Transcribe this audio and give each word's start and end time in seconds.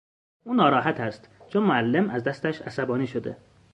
او 0.43 0.53
ناراحت 0.53 0.99
است 0.99 1.29
چون 1.49 1.63
معلم 1.63 2.09
از 2.09 2.23
دستش 2.23 2.61
عصبانی 2.61 3.07
شده. 3.07 3.37